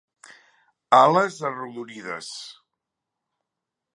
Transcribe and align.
Ales 0.99 1.35
arrodonides. 1.49 2.31